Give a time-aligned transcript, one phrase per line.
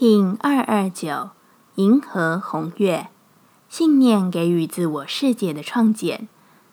[0.00, 1.28] King 二二九，
[1.74, 3.08] 银河红月，
[3.68, 6.26] 信念给予自我世界的创建，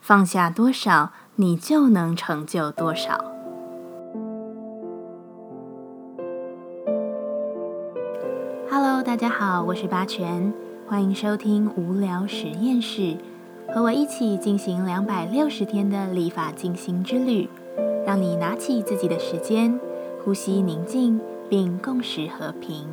[0.00, 3.22] 放下多少，你就能成就多少。
[8.70, 10.54] Hello，大家好，我是八全，
[10.88, 13.18] 欢迎收听无聊实验室，
[13.68, 17.50] 和我一起进行两百六十天的立法进行之旅，
[18.06, 19.78] 让你拿起自己的时间，
[20.24, 22.88] 呼吸宁静，并共识和平。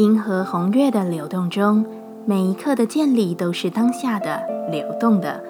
[0.00, 1.84] 银河红月的流动中，
[2.24, 5.44] 每一刻的建立都是当下的流动的。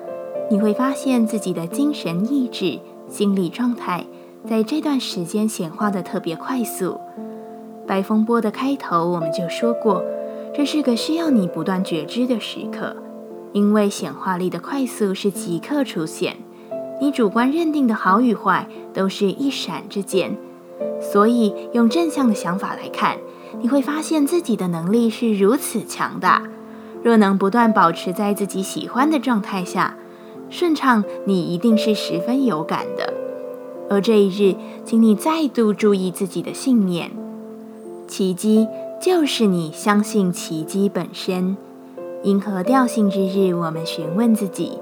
[0.51, 4.05] 你会发现自己的精神意志、心理状态
[4.45, 6.99] 在这段时间显化的特别快速。
[7.87, 10.03] 白风波的开头我们就说过，
[10.53, 12.97] 这是个需要你不断觉知的时刻，
[13.53, 16.37] 因为显化力的快速是即刻出现，
[17.01, 20.37] 你主观认定的好与坏都是一闪之间。
[21.01, 23.17] 所以用正向的想法来看。
[23.61, 26.43] 你会发现自己的能力是如此强大，
[27.03, 29.97] 若能不断保持在自己喜欢的状态下
[30.49, 33.13] 顺畅，你一定是十分有感的。
[33.89, 37.11] 而这一日，请你再度注意自己的信念：
[38.07, 38.69] 奇迹
[39.01, 41.57] 就是你相信奇迹本身。
[42.23, 44.79] 银河调性之日，我们询问自己：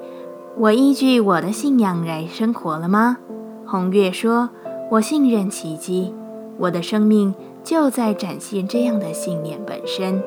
[0.57, 3.19] 我依据我的信仰来生活了吗？
[3.65, 4.51] 红月说：
[4.91, 6.13] 我信任奇迹，
[6.59, 7.35] 我的生命。
[7.69, 10.23] 就在展现这样的信念本身。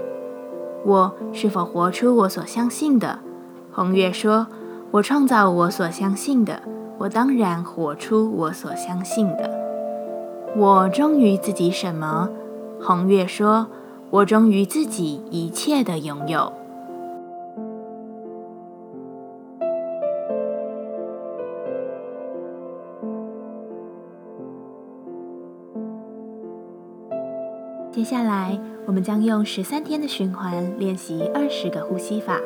[0.86, 3.17] 我是否活出我所相信的？
[3.72, 4.45] 红月说
[4.92, 6.62] ：“我创造我所相信的，
[7.00, 9.50] 我当然活出我所相信的。”
[10.56, 12.30] 我忠于自己什么？
[12.80, 13.66] 红月说
[14.12, 16.53] ：“我忠于自己一切的拥有。”
[27.92, 32.39] 接下来，我们将用十三天的循环练习二十个呼吸法。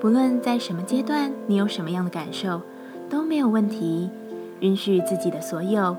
[0.00, 2.62] 不论在什么阶段，你有什么样的感受，
[3.10, 4.08] 都没有问题。
[4.60, 5.94] 允许自己的所有，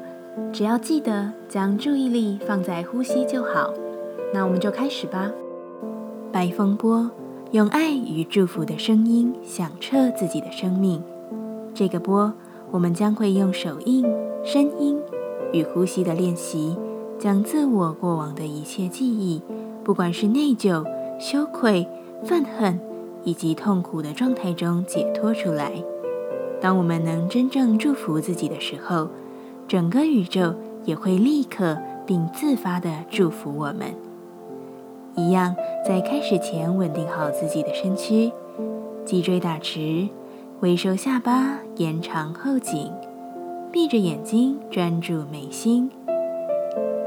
[0.51, 3.71] 只要记得将注意力放在呼吸就好。
[4.33, 5.29] 那我们就开始吧。
[6.31, 7.11] 白风波，
[7.51, 11.03] 用爱与祝福的声音响彻自己的生命。
[11.75, 12.33] 这个波，
[12.71, 14.03] 我们将会用手印、
[14.43, 14.99] 声音
[15.53, 16.75] 与呼吸的练习。
[17.19, 19.41] 将自我过往的一切记忆，
[19.83, 20.85] 不管是内疚、
[21.19, 21.85] 羞愧、
[22.23, 22.79] 愤恨
[23.23, 25.73] 以及痛苦的状态中解脱出来。
[26.61, 29.09] 当我们能真正祝福自己的时候，
[29.67, 33.93] 整个宇宙也会立刻并自发地祝福我们。
[35.15, 35.53] 一样，
[35.85, 38.31] 在开始前稳定好自己的身躯，
[39.03, 40.07] 脊椎打直，
[40.61, 42.91] 微收下巴，延长后颈，
[43.71, 45.89] 闭着眼睛专注眉心。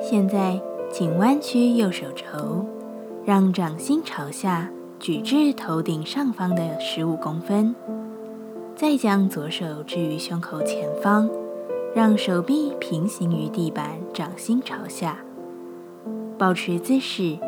[0.02, 2.66] 现在，请弯曲右手肘，
[3.24, 4.68] 让掌心朝下
[4.98, 7.72] 举至头顶上方的十五公分。
[8.74, 11.30] 再将左手置于胸口前方，
[11.94, 15.18] 让手臂平行于地板，掌心朝下。
[16.36, 17.38] 保持姿势，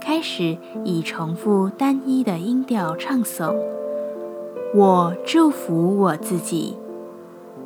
[0.00, 3.56] 开始以重复单一的音调唱诵
[4.72, 6.76] ：“我祝福我自己，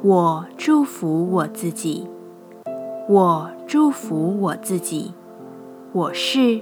[0.03, 2.09] 我祝福我自己。”
[3.08, 5.12] 我祝福我自己，
[5.92, 6.60] 我是，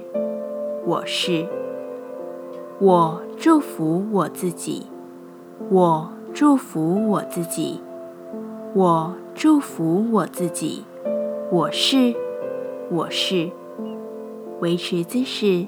[0.87, 1.45] 我是。
[2.79, 4.87] 我祝福我自己，
[5.69, 7.79] 我祝福我自己，
[8.73, 10.83] 我祝福我自己，
[11.51, 12.15] 我是，
[12.89, 13.51] 我是。
[14.61, 15.67] 维持姿势，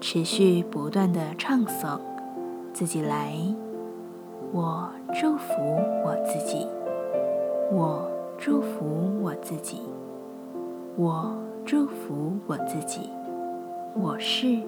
[0.00, 1.98] 持续不断的唱诵，
[2.72, 3.34] 自己来。
[4.52, 4.88] 我
[5.20, 5.54] 祝福
[6.04, 6.68] 我自己，
[7.72, 8.08] 我
[8.38, 9.80] 祝福我自己。
[10.94, 13.08] 我祝福我自己，
[13.94, 14.60] 我是，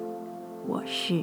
[0.66, 1.22] 我是。